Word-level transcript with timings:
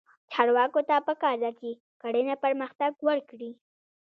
چارواکو 0.31 0.81
ته 0.89 0.95
پکار 1.07 1.35
ده 1.43 1.51
چې، 1.59 1.69
کرنه 2.01 2.35
پرمختګ 2.43 2.91
ورکړي. 3.07 3.51